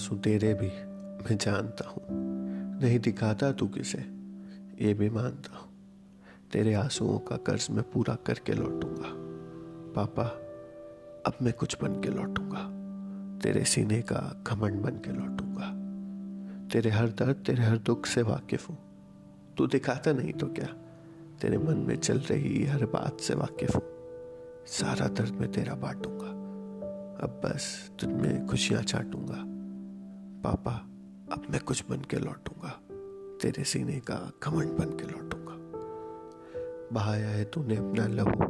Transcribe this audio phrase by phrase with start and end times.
[0.00, 0.68] आँसू तेरे भी
[1.24, 2.04] मैं जानता हूँ।
[2.80, 3.98] नहीं दिखाता तू किसे,
[4.86, 5.68] ये भी मानता हूँ।
[6.52, 9.10] तेरे आंसुओं का कर्ज मैं पूरा करके लौटूँगा।
[9.92, 10.24] पापा,
[11.26, 12.62] अब मैं कुछ बन के लौटूँगा।
[13.38, 15.68] तेरे सीने का घमंड बन के लौटूँगा।
[16.68, 18.78] तेरे हर दर्द, तेरे हर दुख से वाकिफ हूँ।
[19.58, 20.66] तू दिखाता नहीं तो क्या?
[21.40, 23.82] तेरे मन में चल रही हर बात से वाकिफ हूँ।
[24.66, 26.28] सारा दर्द मैं तेरा बांटूँगा।
[27.22, 29.59] अब बस तुझ में खुशियाँ चाटूँगा।
[30.44, 30.72] पापा,
[31.32, 32.68] अब मैं कुछ बन के लौटूँगा।
[33.42, 35.54] तेरे सीने का घमंड बन के लौटूँगा।
[36.92, 38.44] बहाया है तूने अपना लहू,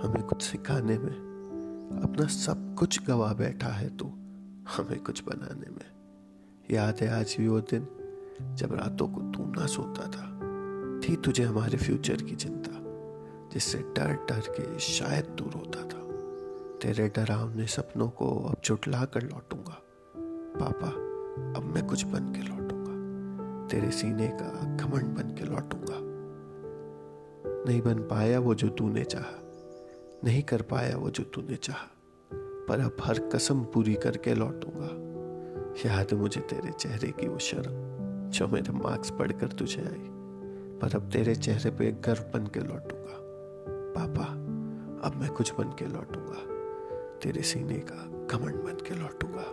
[0.00, 1.30] हमें कुछ सिखाने में।
[2.02, 4.06] अपना सब कुछ गवा बैठा है तू,
[4.76, 5.90] हमें कुछ बनाने में।
[6.70, 7.86] याद है आज भी वो दिन,
[8.54, 10.26] जब रातों को तू ना सोता था।
[11.00, 12.80] थी तुझे हमारे फ्यूचर की चिंता,
[13.52, 16.00] जिससे डर डर के शायद दूर होता था।
[16.78, 19.82] तेरे डरावने सपनों को अब चुटला कर लौटूँगा।
[20.60, 21.09] पापा
[21.56, 25.98] अब मैं कुछ बन के लौटूँगा। तेरे सीने का घमंड बन के लौटूँगा।
[27.66, 29.38] नहीं बन पाया वो जो तूने चाहा,
[30.24, 31.86] नहीं कर पाया वो जो तूने चाहा,
[32.68, 34.88] पर अब हर कसम पूरी करके लौटूँगा।
[35.86, 37.72] याद मुझे तेरे चेहरे की वो शर्म,
[38.30, 40.08] जो मेरे मार्क्स पढ़कर तुझे आई,
[40.80, 43.18] पर अब तेरे चेहरे पे गर्व बन के लौटूँगा।
[43.96, 44.24] पापा,
[45.08, 46.46] अब मैं कुछ बन के लौटूँगा।
[47.18, 49.44] तेरे सीने का घमंड बन के लौटूँगा।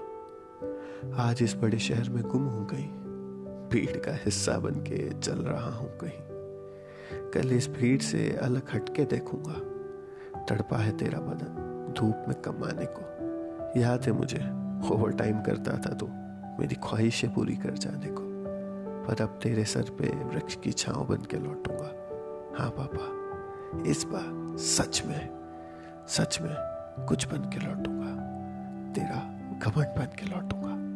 [0.98, 2.86] आज इस बड़े शहर में गुम हो गई।
[3.72, 9.06] भीड़ का हिस्सा बन के चल रहा हूँ कहीं। कल इस भीड़ से अलग हटके
[9.06, 9.60] देखूँगा।
[10.46, 14.40] तड़पा है तेरा बदन, धूप में कमाने को। याद है मुझे
[14.94, 16.08] ओवर टाइम करता था तो
[16.60, 18.24] मेरी ख्वाहिशें पूरी कर जाने को।
[19.08, 21.94] पर अब तेरे सर पे वृक्ष की छांव बन के लौटूँगा।
[22.60, 25.30] हाँ पापा, इस बार सच में
[26.08, 26.56] सच में
[27.08, 28.12] कुछ बन के लौटूँगा।
[28.94, 29.22] तेरा
[29.60, 30.87] घमंड बन के लौटूँगा।